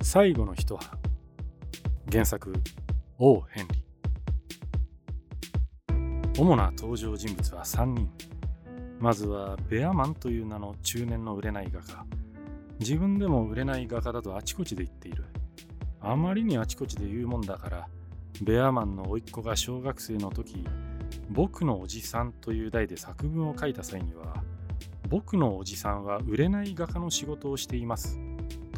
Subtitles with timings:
[0.00, 0.96] 最後の一葉
[2.10, 2.54] 原作
[3.18, 6.40] 王ヘンリー。
[6.40, 8.08] 主な登場人物は3人。
[9.00, 12.06] まずはベアマンという名の中年の売れない画家。
[12.78, 15.24] 自分でも売れない画家だとあちこちで言っている。
[16.00, 17.88] あまりにあちこちで言うもんだから
[18.40, 20.64] ベアマンの甥っ子が小学生の時
[21.28, 24.44] 僕のおじさんという題で作文を書いた際には
[25.08, 28.27] 僕のおじさんは売れない画家の仕事をしています。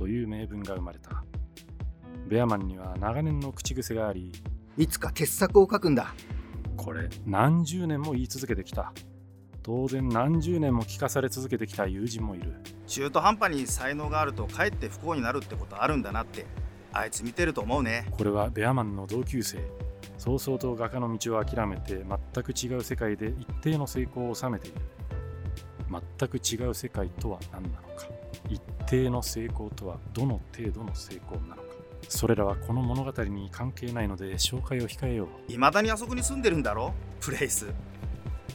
[0.01, 1.23] という名文が生まれた。
[2.27, 4.33] ベアマンには長年の口癖があり
[4.79, 6.15] いつか傑作を書くんだ。
[6.79, 8.95] これ何十年も言い続けてきた。
[9.63, 12.55] 当然何十年も聞かされ続けてきた友人もいる。
[12.87, 16.47] 中途半端に才能があるとかえって不幸になるってことあるんだなって
[16.95, 18.07] あいつ見てると思うね。
[18.11, 19.59] これはベアマンの同級生。
[20.17, 24.81] 早々と画家の道を諦めて全く違う世界で一定の成功を収めている。
[26.19, 28.20] 全く違う世界とは何なのか
[28.91, 31.63] 一定の成功とはどの程度の成功なのか。
[32.09, 35.29] それらはこの物語に関係ないので紹介を控えよう。
[35.47, 36.93] 未だにあそこに住んでるんだろ？
[37.21, 37.73] プレイス。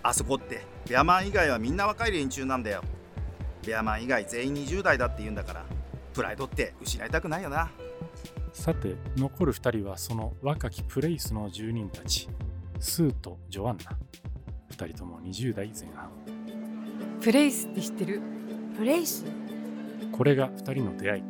[0.03, 0.65] あそこって。
[0.89, 2.83] ベアマン以外はみんな若い連中なんだよ。
[3.65, 5.65] ベアマン以外全員20代だって言うんだから。
[6.13, 7.71] プライドって失いたくないよな。
[8.51, 12.27] さて残る2人はその若きプレイスの住人たち。
[12.81, 13.97] スーとジョアンナ。
[14.71, 16.09] 2人とも20代前半。
[17.21, 18.21] プレイスって知ってる？
[18.75, 19.23] プレイス？
[20.11, 21.23] これが2人の出会い。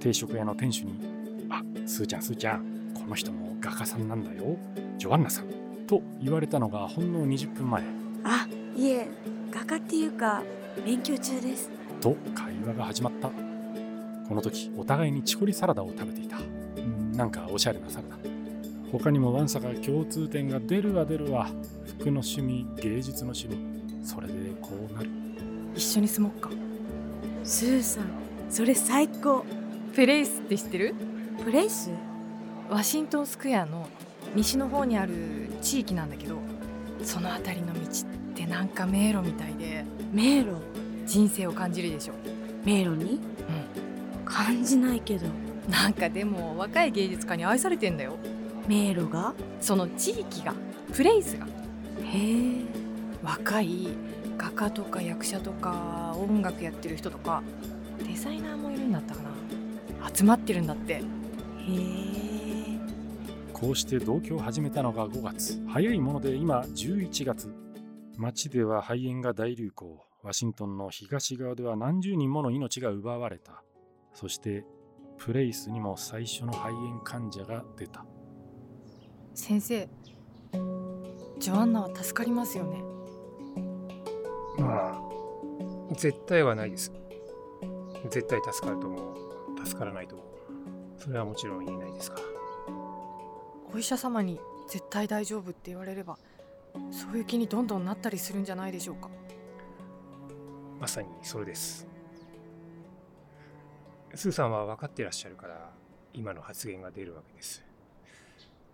[0.00, 1.00] 定食屋の店主に
[1.48, 4.56] 「あスーちゃんスーちゃんこの人も画家さんなんだよ。
[4.98, 5.46] ジョアンナさん」
[5.86, 7.82] と言われたのがほんの20分前。
[8.24, 9.08] あいえ
[9.50, 10.42] 画家っていうか
[10.84, 11.70] 勉強中です。
[12.00, 13.30] と会話が始まった。
[14.28, 16.38] この時お互いにチコリサラダを食べていた。
[17.16, 18.16] なんかおしゃれなサラダ。
[18.90, 21.48] 他にもわんさか共通点が出るわ出るわ。
[21.98, 23.56] 服の趣味芸術の趣味。
[24.02, 25.08] それでこうなる。
[25.74, 26.50] 一緒に住もっか
[27.44, 28.06] スーさん
[28.48, 29.44] それ最高。
[29.94, 30.94] プレイスって知ってる？
[31.44, 31.90] プレイス？
[32.70, 33.86] ワシントンスクエアの
[34.34, 35.12] 西の方にある
[35.60, 36.38] 地域なんだけど
[37.02, 37.84] その辺りの道っ
[38.34, 40.56] てなんか迷路みたいで迷路？
[41.06, 42.14] 人生を感じるでしょ。
[42.64, 43.04] 迷路に？
[43.12, 44.24] うん。
[44.24, 45.26] 感じないけど。
[45.68, 48.16] なんかでも若い芸術家に愛されてんだよ。
[48.66, 49.34] 迷路が？
[49.60, 50.54] その地域が
[50.94, 51.46] プレイスが。
[51.46, 51.50] へ
[52.18, 52.64] え。
[53.22, 53.88] 若い
[54.36, 57.42] 画家とか役者とか音楽やってる人とか
[58.06, 59.30] デザイナーもいるんだったかな。
[60.14, 60.94] 集まってるんだって。
[60.94, 61.02] へえ。
[63.52, 65.64] こうして同居を始めたのが5月。
[65.66, 67.54] 早いもので今11月。
[68.16, 70.04] 街では肺炎が大流行。
[70.22, 73.62] ワシントンの東側では何十人もの命が奪われた。
[74.12, 74.64] そして
[75.18, 78.04] プレイスにも最初の肺炎患者が出た。
[79.34, 79.88] 先生
[81.38, 82.93] ジョアンナは助かりますよね
[84.58, 86.92] まあ絶対はないです。
[88.10, 89.14] 絶対助かるとも
[89.64, 90.24] 助からないとも
[90.98, 92.16] それはもちろん言えないですが
[93.72, 94.38] お医者様に
[94.68, 96.18] 絶対大丈夫って言われれば
[96.90, 99.08] そういう気にどんどんなったりするんじゃないでしょうか。
[100.80, 101.86] まさにそれです。
[104.14, 105.70] スーさんは分かっていらっしゃるから
[106.12, 107.64] 今の発言が出るわけです。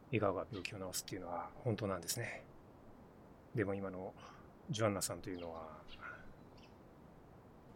[0.09, 2.43] 笑顔が病気を治すっていうのは本当なんですね。
[3.55, 4.13] でも今の
[4.71, 5.69] ジョアンナさんというのは。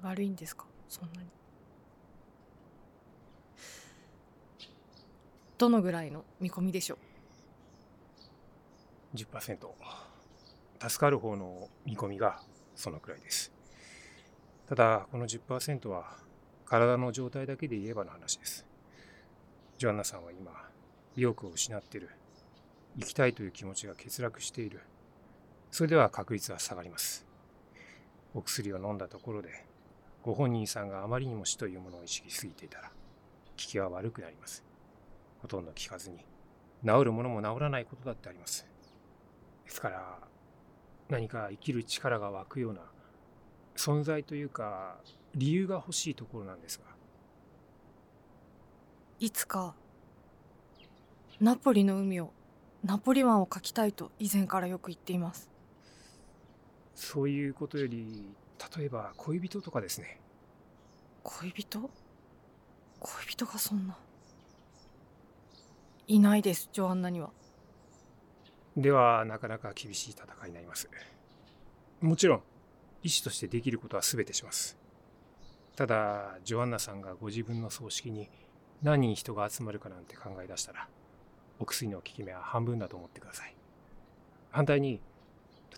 [0.02, 0.66] 悪いんですか？
[0.88, 1.28] そんなに。
[5.58, 6.98] どのぐらいの見込みでしょ
[9.14, 9.56] う？10%
[10.88, 12.42] 助かる方の見込みが
[12.76, 13.52] そのくらいです。
[14.68, 16.16] ただこの10%は
[16.66, 18.66] 体の状態だけで言えばの話です。
[19.78, 20.52] ジョアンナさんは今
[21.16, 22.10] 意欲を失っている。
[22.98, 24.80] 生きたいという気持ちが欠落している
[25.74, 27.26] それでは確率は下がります。
[28.32, 29.66] お薬を飲んだところで
[30.22, 32.92] ご本人さんがあまりにも死というものを意識しすぎていたら効
[33.56, 34.62] きは悪くなります。
[35.42, 36.18] ほとんど効かずに
[36.86, 38.64] 治るものも治らないことだってあります。
[39.64, 40.18] ですから
[41.08, 42.82] 何か生きる力が湧くような
[43.76, 44.98] 存在というか
[45.34, 46.84] 理由が欲しいところなんですが。
[49.18, 49.74] いつか
[51.40, 52.32] ナポリの海を
[52.84, 55.52] ナポリ湾を描きたいと以前からよく言っています。
[56.94, 58.24] そういうことより
[58.76, 60.20] 例えば恋人とかですね。
[61.22, 61.90] 恋人？
[63.00, 63.96] 恋人がそんな。
[66.06, 67.30] いないですジョアンナには。
[68.76, 70.88] ではなかなか厳しい戦いになります。
[72.00, 72.42] もちろん
[73.02, 74.76] 医師としてできることは全てします。
[75.76, 78.28] ただジョアンナさんがご自分の葬式に
[78.82, 80.88] 何人人が集まるかなんて考え出したら
[81.58, 83.54] お薬の効き目は半分だと思ってください。
[84.50, 85.00] 反対に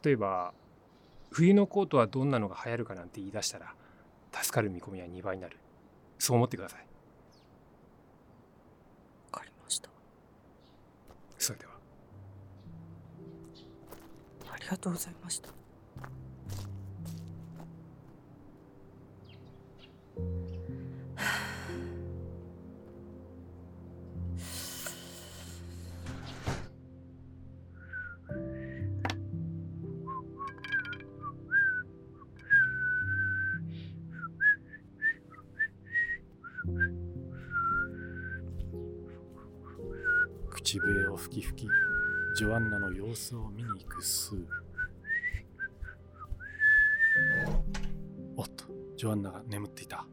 [0.05, 0.53] 例えば
[1.31, 3.75] 冬のコートはどんなのが流行るかなんて言い出したら
[4.33, 5.59] 助かる見込みは2倍になる。
[6.19, 6.81] そう思ってください。
[9.33, 9.89] わかりました。
[11.39, 11.73] それでは。
[14.51, 15.66] ありがとうございました。
[43.35, 44.45] ンナの様子を見に行くスー。
[48.37, 50.07] おっとジョアンナが眠っていた。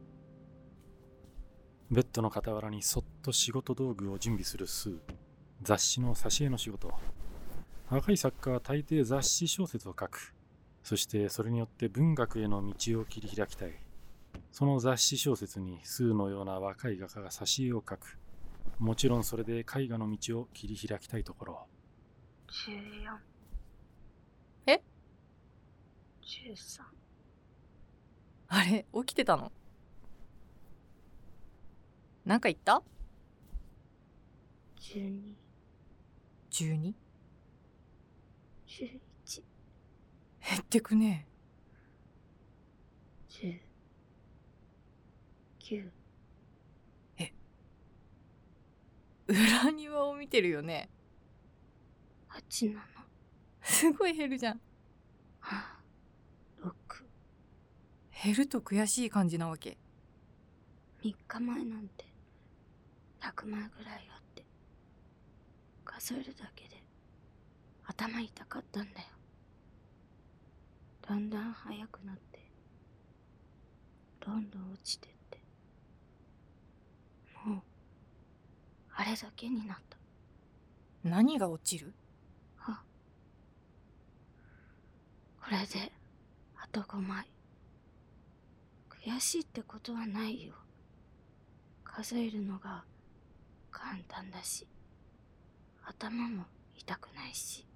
[1.91, 4.99] ベッドの傍らにそっと仕事道具を準備するスー。
[5.61, 6.91] 雑誌の挿絵の仕事。
[7.89, 10.33] 若い作家は大抵雑誌小説を書く。
[10.81, 13.73] そしてそれによって文学への道を切り開きたい。
[14.51, 18.17] その雑誌小説にスーのような若い画家が挿絵を描く。
[18.79, 21.67] もちろんそれで絵画の道を切り開きたいところ。
[22.53, 23.17] 14
[24.67, 24.79] え
[26.21, 26.83] ？13
[28.47, 28.85] あれ？
[28.93, 29.51] 起きてたの？
[32.25, 32.83] なんか言った
[34.79, 35.33] ？12
[36.51, 36.93] 12?
[38.67, 39.43] 11
[40.47, 41.27] 減ってくね。
[43.29, 43.59] 10
[45.59, 45.91] 9
[49.27, 50.89] 裏庭を見てるよね
[52.33, 52.79] 8 7
[53.61, 54.61] すごい減るじゃん。
[56.61, 56.71] 6
[58.23, 59.77] 減ると悔しい感じなわけ。
[61.03, 62.05] 3日前なんて
[63.21, 64.43] 100枚ぐらいあって
[65.83, 66.81] 数えるだけで
[67.85, 69.07] 頭痛かったんだよ。
[71.07, 72.39] だんだん速くなって
[74.25, 75.39] どんどん落ちてって
[77.45, 77.61] もう
[78.95, 79.97] あれだけになった。
[81.03, 81.93] 何が落ちる
[82.59, 82.81] あ
[85.43, 85.91] これで
[86.55, 87.27] あと5枚。
[88.89, 90.53] 悔しいってことはないよ。
[91.83, 92.85] 数えるのが
[93.69, 94.65] 簡単だし
[95.83, 96.45] 頭も
[96.77, 97.67] 痛くないし。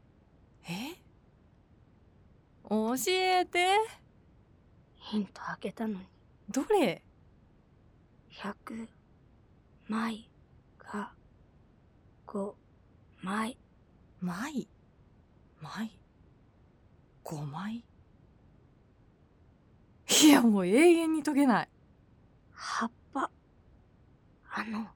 [0.64, 0.96] え？
[2.70, 3.68] 教えて。
[4.96, 6.08] ヒントあげたのに。
[6.50, 7.04] どれ
[8.32, 8.88] ？100
[9.88, 10.30] 枚
[10.80, 11.12] が
[12.26, 12.54] 5
[13.22, 13.58] 枚。
[14.22, 14.70] 枚？
[15.60, 15.92] 枚？
[17.28, 17.84] 5枚？
[20.24, 21.70] いやもう永遠に解けない。
[22.54, 23.30] 葉っぱ。
[24.50, 24.88] あの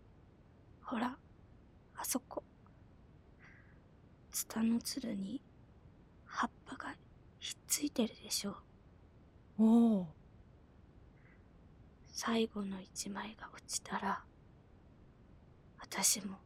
[0.81, 1.18] ほら
[1.98, 2.42] あそこ。
[4.31, 5.42] ツタのつるに
[6.25, 6.95] 葉っぱが
[7.39, 8.56] ひっついてるでしょ。
[9.60, 10.07] おお
[12.13, 14.24] 最後の一枚が落ちたら
[15.81, 16.38] 私も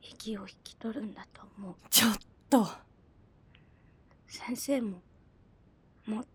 [0.00, 1.74] 息を引き取るんだと思う。
[1.90, 2.14] ちょっ
[2.48, 2.68] と
[4.34, 5.02] 先生も
[6.06, 6.26] もう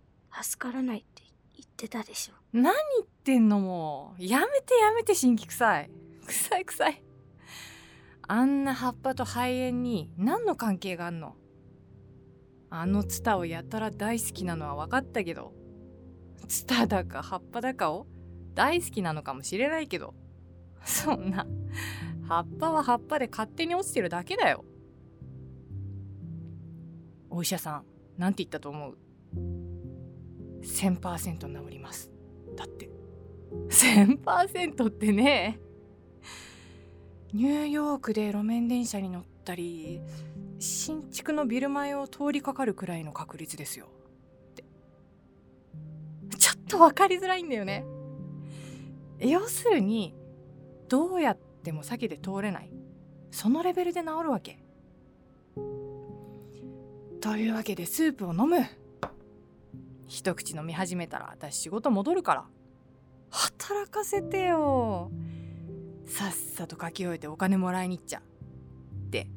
[0.44, 1.24] 助からないって
[1.56, 2.34] 言ってたでしょ。
[2.54, 2.74] 何言
[3.04, 4.24] ってんのもう。
[4.24, 5.90] やめてやめて新規臭い。
[6.28, 7.04] 臭い臭い。
[8.28, 9.40] あんな葉っぱと肺
[9.70, 11.36] 炎に何の関係があんの？
[12.70, 15.54] あのツタをやたら大好きなのは分かったけど。
[16.48, 18.06] ツタだか葉っぱだかを
[18.54, 20.14] 大好きなのかもしれないけど。
[20.86, 21.48] そんな。
[22.28, 24.64] 葉っぱは葉っぱで勝手に落ちてるだけだよ。
[27.38, 27.84] お医者さん
[28.18, 28.98] なんて言ったと思う
[30.64, 32.10] ？1000%治ります。
[32.56, 32.90] だって。
[33.70, 35.60] 1000%ってね。
[37.34, 40.02] ニューヨークで路面電車に乗ったり
[40.58, 43.86] 新築のビル前を通りかかるくらいの確率ですよ。
[43.86, 44.66] って。
[46.40, 47.86] ちょっと分かりづらいんだよね。
[49.20, 50.16] 要するに
[50.90, 52.72] どうやっても避けて通れない。
[53.30, 54.64] そのレベルで治るわけ。
[57.22, 58.66] というわけでスープを飲む。
[60.08, 62.46] 一口飲み始めたら私仕事戻るから。
[63.30, 65.12] 働かせてよ。
[66.06, 68.22] さっさと書き終えてお金もらいに行っちゃ
[69.10, 69.28] で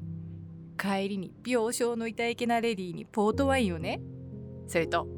[0.79, 4.01] 帰りに病床の痛いけなレディーにポートワインをね。
[4.69, 5.09] それと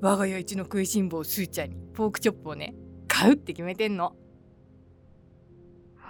[0.00, 2.74] 我が家一の食いしん坊スーちゃんにポークチョップをね
[3.08, 4.16] 買うって決めてんの。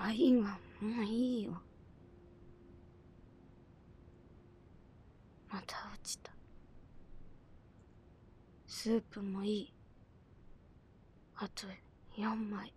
[0.01, 1.61] ワインはもういいよ。
[5.57, 6.31] また落ちた。
[8.67, 9.73] スープもいい。
[11.37, 11.67] あと
[12.19, 12.75] 4枚。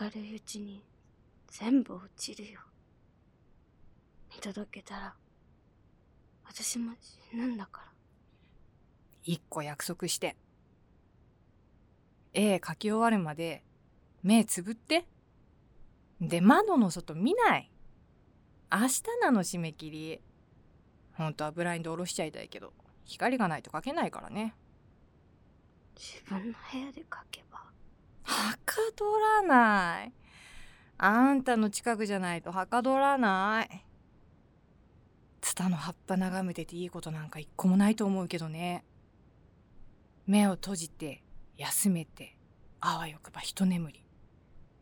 [0.00, 0.84] 明るいうちに
[1.48, 2.60] 全部落ちるよ。
[4.32, 5.14] 見届けたら
[6.46, 7.92] 私も死ぬんだから。
[9.24, 10.36] 一個約束して。
[12.34, 13.64] 絵描き終わるまで
[14.22, 15.06] 目つぶって。
[16.20, 17.68] で窓の外見ない。
[18.70, 20.20] 明日なの締め切り。
[21.14, 22.72] 本当はブラインド下ろしちゃいたいけど
[23.04, 24.54] 光がないと描けないからね。
[25.96, 27.58] 自分の部屋で描けば。
[28.24, 30.12] はかどらない。
[30.98, 33.84] あんたの近くじゃないとはかどらない。
[35.40, 38.84] ツタの葉っぱ眺めてていいことなんか一個もないと思うけどね。
[40.26, 41.22] 目を閉じて
[41.56, 42.36] 休めて
[42.80, 44.04] あわよくば一眠り。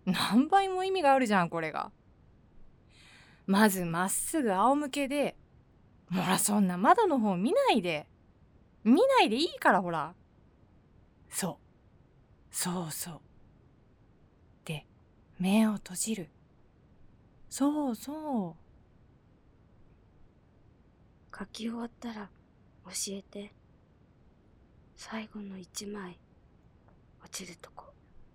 [0.04, 1.90] 何倍も意味があるじゃんこれが。
[3.46, 5.36] まずまっすぐ仰向けで
[6.12, 8.06] ほらそんな窓の方見ないで。
[8.82, 10.14] 見ないでいいからほら。
[11.28, 12.54] そう。
[12.54, 13.20] そうそう。
[14.64, 14.86] で
[15.38, 16.28] 目を閉じる。
[17.48, 18.60] そうそう。
[21.36, 22.28] 書き終わったら
[22.86, 23.52] 教えて。
[24.96, 26.18] 最後の一枚。
[27.22, 27.86] 落ちるとこ。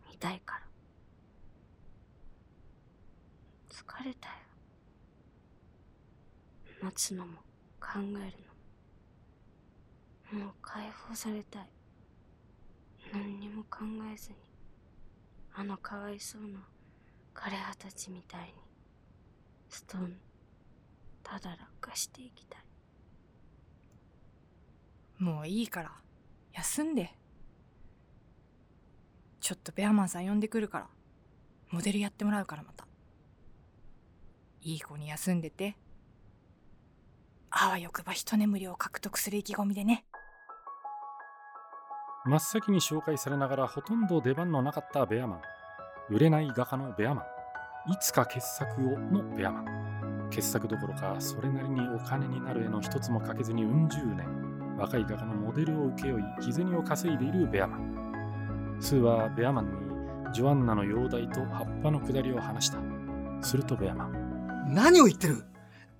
[0.09, 0.61] 見たいから。
[3.69, 4.35] 疲れたよ。
[6.81, 7.39] 待つのも
[7.85, 8.31] 考え
[10.33, 10.45] るの。
[10.45, 11.69] もう解放されたい。
[13.13, 13.79] 何にも考
[14.11, 14.35] えずに。
[15.53, 16.59] あのかわいそうな
[17.33, 18.53] 枯葉たちみたいに。
[19.69, 20.17] ストーン
[21.23, 22.61] ただ落下していきたい。
[25.19, 25.91] もういいから。
[26.53, 27.13] 休んで。
[29.39, 30.87] ちょっとベアマンさん呼んでくるから。
[31.69, 32.87] モデルやってもらうからまた。
[34.61, 35.77] いい子に休んでて。
[37.57, 40.03] あわよくば一眠りを獲得する意気込みでね。
[42.25, 45.41] 真っ先に紹介されながらほとんど出番のなかったベアマン。
[46.09, 47.21] 売れない画家のベアマ
[47.87, 47.91] ン。
[47.93, 50.27] いつか傑作をのベアマン。
[50.31, 54.75] 傑作どころかそれなりにお金になる絵の一つも描けずにうん十年。
[54.77, 58.77] 若い画家のモデルを請け負い日銭を稼いでいるベアマン。
[58.81, 59.67] スーはベアマン
[60.27, 62.79] にジョアンナの容体と葉っぱの下りを話した。
[63.41, 64.73] するとベアマン。
[64.73, 65.54] 何を言ってる？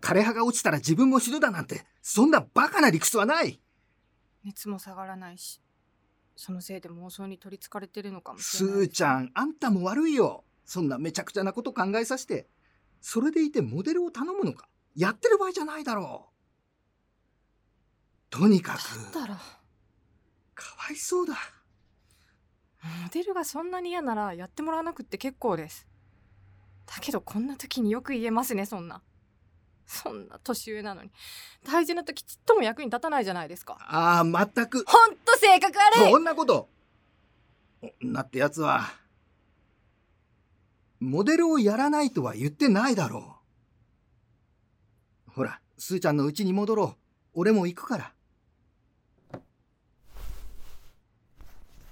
[0.06, 3.60] 枯葉が落ちたら自分も死ぬだなんてそんなバカな理屈はない。
[4.44, 5.60] 熱も下がらないし
[6.36, 8.82] そのせいで妄想に取りつかれてるのかもしスれない。
[8.84, 10.44] ーちゃんあんたも悪いよ。
[10.64, 12.48] そんなめちゃくちゃなこと考えさせて。
[13.02, 14.68] それでいてモデルを頼むのか？
[14.96, 16.36] やってる場合じゃないだろう。
[18.30, 19.36] とにかくだったら。
[19.36, 21.34] かわいそうだ。
[23.04, 25.88] モデルがそんなに嫌ならやってもらわなくって結構です。
[26.86, 29.02] だけどこんな時によく言えますねそんな
[29.88, 31.12] そんな年上なのに。
[31.64, 33.78] 大事な時ちっとも役に立たないじゃないですか。
[33.80, 34.84] ああ全く。
[34.88, 36.12] ほんと性格悪い。
[36.12, 36.70] そんなこと。
[38.02, 38.94] 女ってやつは
[41.00, 43.38] モデルをやらないとは言ってないだろ
[45.28, 45.32] う。
[45.32, 47.02] ほらスーちゃんの家に戻ろう。
[47.34, 48.12] 俺も行くから。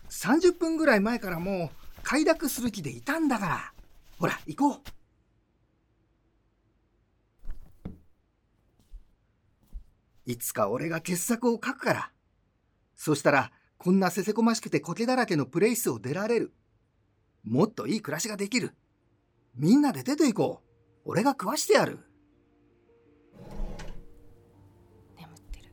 [0.09, 1.69] 30分ぐらい前からもう
[2.01, 3.73] 快諾する気でいたんだから。
[4.19, 4.81] ほら行こう
[10.25, 12.11] いつか俺が傑作を書くから。
[12.95, 16.53] そしたらこんなせせこましくて苔だらけのプレイスを出られる。
[17.43, 18.73] もっといい暮らしができる。
[19.55, 20.69] みんなで出て行こう。
[21.05, 21.99] 俺が食わしてやる。
[25.17, 25.69] 眠ってる。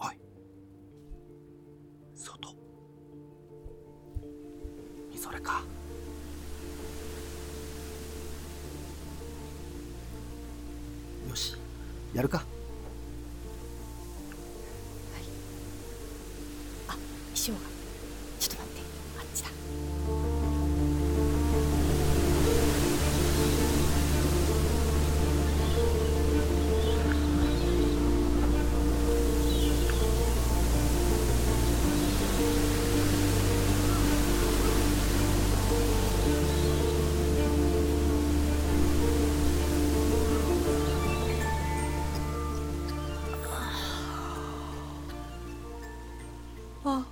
[0.00, 0.18] おい。
[2.16, 2.56] 外。
[5.16, 5.62] それか。
[11.28, 11.56] よし。
[12.12, 12.44] やるか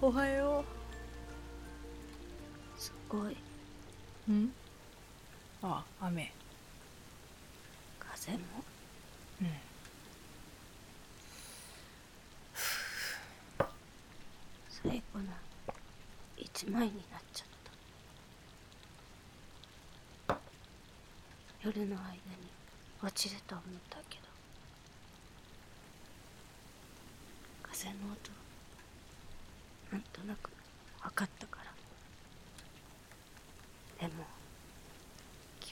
[0.08, 0.64] おはよ
[2.78, 3.36] すごい。
[4.26, 4.50] うん？
[5.62, 6.32] あ雨
[8.00, 8.38] 風も？
[9.42, 9.48] うん
[14.70, 15.24] 最後の
[16.38, 17.46] 一枚になっちゃっ
[20.26, 20.38] た。
[21.62, 22.18] 夜の間に
[23.02, 24.22] 落ちると思ったけど。
[27.62, 28.37] 風の音。
[29.92, 30.50] なんとなく
[31.02, 31.58] 分かったか
[34.00, 34.08] ら。
[34.08, 34.24] でも。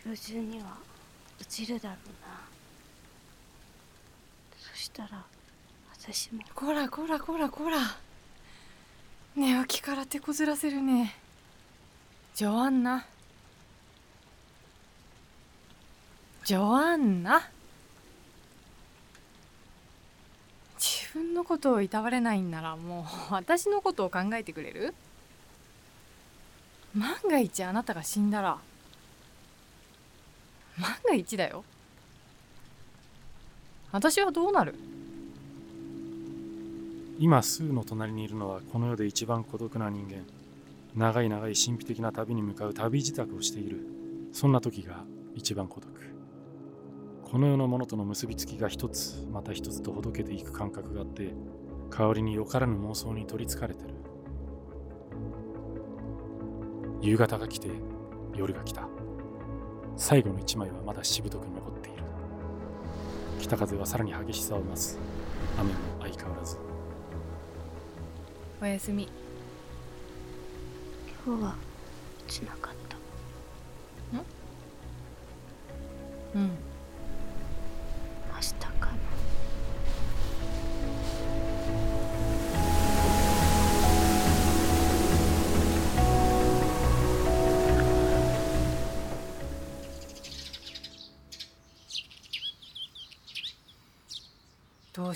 [0.05, 0.77] 今日中には
[1.41, 2.41] 落ちるだろうな。
[4.57, 5.25] そしたら
[5.93, 7.79] 私もこらこらこらこら
[9.35, 11.17] 寝起きから手こずらせるね
[12.35, 13.05] ジョアンナ
[16.45, 17.51] ジョアンナ
[21.17, 24.95] 分のことをいたわれないんならもう私のことを考えてくれる？
[26.95, 28.59] 万が一あなたが死んだら。
[30.79, 31.65] 万が一だよ。
[33.93, 34.75] 私はどうなる？
[37.19, 40.25] 今スーの隣にいるのはこの世で一番孤独な人間。
[40.95, 43.81] 長い長い神秘的な旅に向かう旅支度をしている。
[44.33, 45.91] そんな時が一番孤独。
[47.29, 51.35] この世のものとの結びつきが一つまた一つとほどけていく感覚があって
[51.91, 53.95] 香りによからぬ妄想に取りつかれてる。
[57.03, 57.69] 夕方が来て
[58.37, 58.89] 夜が来た。
[59.97, 62.05] 最後の一枚はまだしぶとく残っている。
[63.41, 64.97] 北風はさらに激しさを増す。
[65.59, 66.59] 雨も相変わらず。
[68.63, 69.09] おやすみ。
[71.27, 71.57] 今日は
[72.25, 72.97] 落ちなかった。
[76.37, 76.76] うん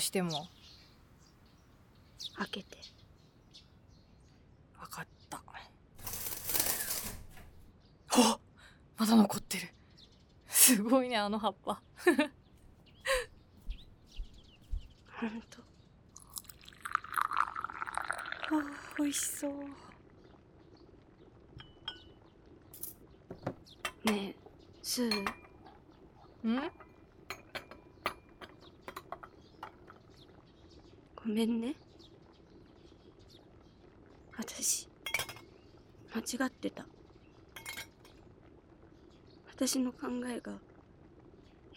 [0.01, 0.47] しても。
[2.37, 2.77] 開けて。
[4.79, 5.41] 分かった。
[8.13, 8.39] あ
[8.97, 9.69] まだ残ってる。
[10.47, 11.81] すごいねあの葉っぱ。
[12.05, 12.11] ほ
[15.27, 15.61] んと。
[18.51, 18.61] あ
[18.97, 19.53] 美味しそう。
[24.11, 24.35] ねえ
[24.83, 25.25] スー。
[26.43, 26.71] うん？
[31.31, 31.75] ごめんね。
[34.37, 34.89] 私
[36.13, 36.85] 間違ってた。
[39.55, 40.51] 私の考えが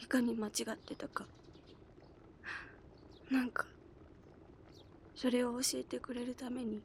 [0.03, 1.25] いかに間違ってたか。
[3.31, 3.67] なんか
[5.15, 6.83] それを教えてくれるために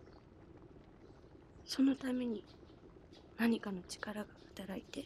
[1.65, 2.43] そのために
[3.39, 5.05] 何かの力が働いて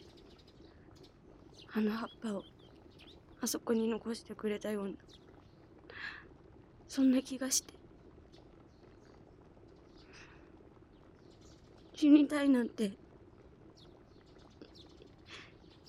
[1.72, 2.42] あの葉っぱを
[3.40, 4.92] あそこに残してくれたような
[6.94, 7.74] そんな気がして。
[11.96, 12.92] 死にたいなんて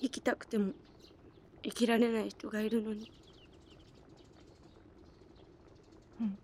[0.00, 0.72] 生きたくても
[1.62, 3.12] 生きられない人がいるのに。
[6.20, 6.38] うん。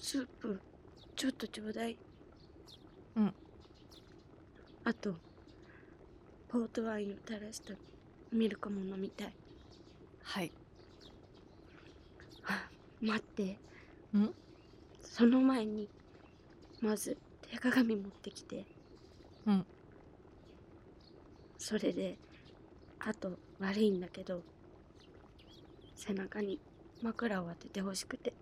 [0.00, 0.60] スープ
[1.16, 1.96] ちょっとちょうだい。
[3.16, 3.34] うん。
[4.84, 5.16] あと
[6.48, 7.74] ポートワインを垂らした
[8.30, 9.32] ミルクも飲みたい。
[10.22, 10.52] はい。
[10.54, 10.57] あ
[13.00, 13.58] 待って。
[14.16, 14.34] ん？
[15.02, 15.88] その前に
[16.80, 17.16] まず
[17.50, 18.64] 手鏡持ってきて。
[19.46, 19.66] うん。
[21.58, 22.16] それで
[22.98, 24.42] あと悪いんだけど
[25.94, 26.60] 背中に
[27.02, 28.32] 枕を当ててほしくて。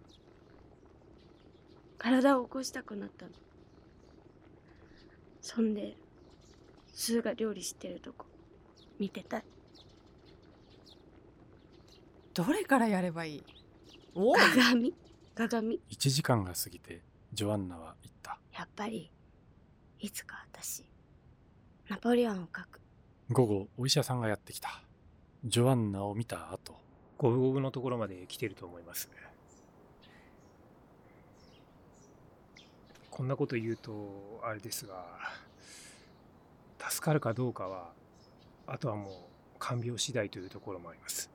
[1.99, 3.33] 体を起こしたくなったの。
[5.41, 5.97] そんで
[6.93, 8.27] スーが料理してるとこ
[8.99, 9.39] 見てた。
[9.39, 9.45] い
[12.35, 13.43] どれからやればいい？
[14.17, 14.95] 鏡？
[15.35, 17.03] 鏡？1時間が過ぎて
[17.35, 18.39] ジョアンナは言った。
[18.57, 19.11] やっぱり
[20.01, 20.87] いつか私
[21.91, 22.81] ナポレオンを描く。
[23.31, 24.81] 午後お医者さんがやってきた。
[25.45, 26.75] ジョアンナを見た後。
[27.19, 29.11] 五分五分のところまで来てると思います。
[33.11, 35.05] こんなこと言うとあれですが
[36.89, 37.93] 助かるかどうかは
[38.67, 39.13] あとはもう
[39.59, 41.31] 看病次第というところもあります。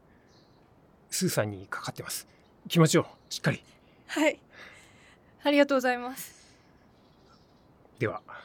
[1.11, 2.27] スーさんにかかってます
[2.67, 3.63] 気持ちをしっかり。
[4.07, 4.39] はい。
[5.43, 6.55] ありがとうございます。
[7.99, 8.37] では今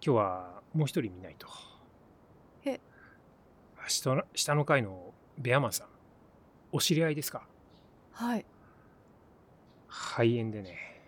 [0.00, 1.48] 日はもう一人見ないと。
[2.64, 2.80] え。
[3.88, 5.86] 下の下の階のベアマンさん
[6.72, 7.42] お知り合いですか？
[8.12, 8.44] はい。
[9.88, 11.02] 肺炎でね。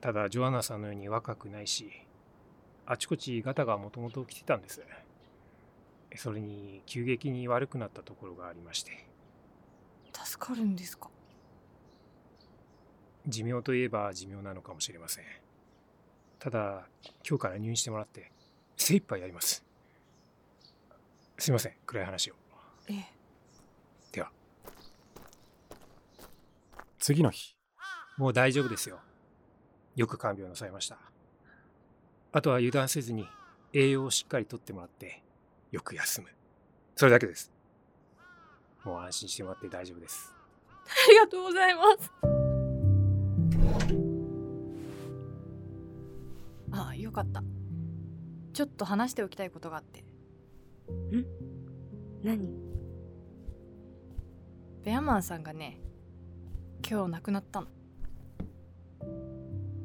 [0.00, 1.90] ただジョアンナさんのように若くないし
[2.86, 4.80] あちこちガタがもともと来てたんです。
[6.16, 9.07] それに急激に悪くなったところがありまして
[10.28, 11.08] 助かるんですか？
[13.26, 15.24] 寿命といえば寿命なのかもしれません。
[16.38, 16.86] ただ
[17.26, 18.30] 今日から入院してもらって
[18.76, 19.64] 精一杯やります。
[21.38, 22.34] すいません暗い話を。
[22.88, 23.06] ええ。
[24.12, 24.30] では。
[26.98, 27.56] 次の日
[28.18, 29.00] もう大丈夫ですよ。
[29.96, 30.98] よく看病なさいました。
[32.32, 33.26] あとは油断せずに
[33.72, 35.22] 栄養をしっかりとってもらって
[35.70, 36.28] よく休む。
[36.96, 37.50] それだけです
[38.88, 40.32] もう安心してもらって大丈夫です。
[40.86, 42.10] ありがとうございます。
[46.72, 47.42] ああよかった。
[48.54, 50.02] ちょっと話しておきたいことがあって。
[52.22, 52.38] 何？
[54.82, 55.78] ベベアマンさんがね
[56.88, 57.66] 今日亡くなったの。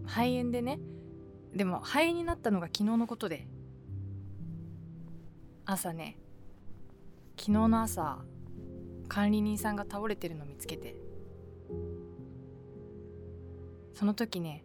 [0.05, 0.79] 肺炎でね。
[1.53, 3.45] でも肺炎になったのが昨日のことで。
[5.65, 6.17] 朝ね
[7.37, 8.19] 昨日の朝
[9.13, 10.95] 管理人さんが倒れてるの見つけて。
[13.93, 14.63] その時ね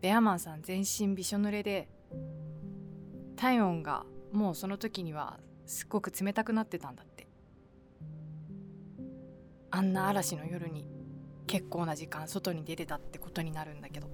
[0.00, 1.88] ベアマンさん全身びしょ濡れで
[3.36, 7.28] 体温がもうその時にはすっごく冷たくなってたんだって。
[9.70, 10.84] あんな嵐の夜に
[11.46, 14.08] 結構な時間外に出てたってことになるんだけど。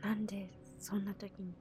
[0.00, 1.56] なんでそんな時に？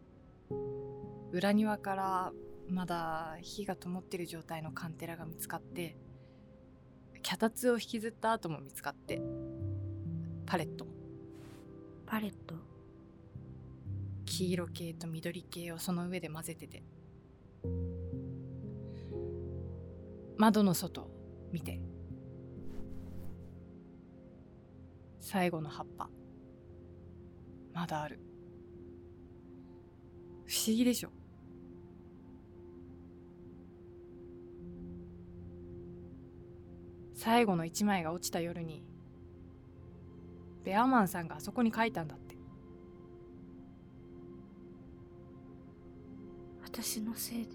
[1.31, 2.31] 裏庭から
[2.69, 5.97] まだ火が灯ってる状態のカンテラが見つかって
[7.21, 9.21] 脚立を引きずった後も見つかって
[10.45, 10.87] パレット。
[12.05, 12.55] パレット？
[14.25, 16.83] 黄色系と緑系をその上で混ぜてて
[20.37, 21.09] 窓の外
[21.51, 21.81] 見て
[25.19, 26.09] 最後の葉っぱ
[27.73, 28.19] まだある。
[30.45, 31.09] 不思議でしょ？
[37.19, 38.81] 最後の一枚が落ちた夜に
[40.63, 42.37] ベアマンさんがあそこに書いたんだって。
[46.63, 47.51] 私のせいで。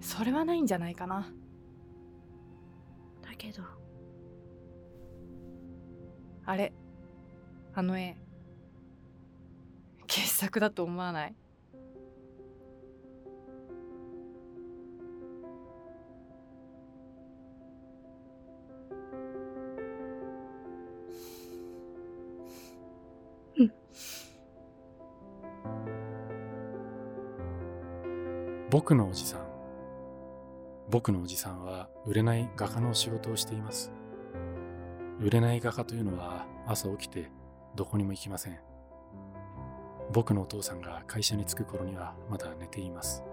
[0.00, 1.28] それはないんじゃないかな。
[3.22, 3.62] だけど。
[6.44, 6.72] あれ
[7.72, 8.16] あの絵
[10.08, 11.36] 傑作だと思わない？
[28.70, 29.40] 僕のおじさん。
[30.88, 33.90] 僕のおじさんは売れない画家の仕事をしています。
[35.20, 37.32] 売れない画家というのは朝起きて
[37.74, 38.60] どこにも行きません。
[40.12, 43.24] 僕のお父さんが会社に着く頃にはまだ寝ています。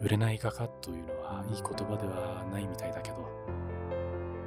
[0.00, 3.16] 売れない画家というのはいい言葉ではないみたいだけど、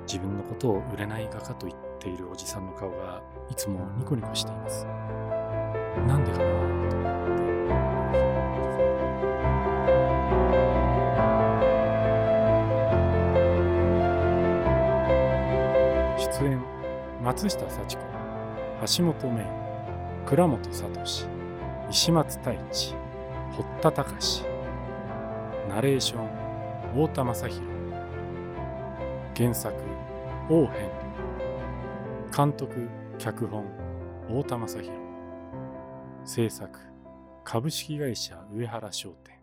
[0.08, 4.86] 自分のことを売れない画家と言っているおじさんの顔がいつもニコニコしています。
[6.08, 6.54] なんでかな？
[16.25, 16.59] 出演
[17.21, 18.03] 松下幸子
[18.97, 19.45] 橋本芽
[20.25, 20.89] 倉本聡
[21.89, 22.95] 石松太一
[23.55, 24.43] 堀田隆
[25.69, 26.45] ナレーション
[26.93, 27.61] 太田正宏。
[29.35, 29.75] 原作
[30.49, 30.89] 王編。
[32.35, 33.65] 監督脚本
[34.27, 34.97] 太田正宏。
[36.23, 36.79] 制作
[37.43, 39.39] 株式会社上原商店。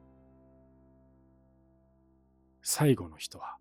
[2.63, 3.59] 最後の人は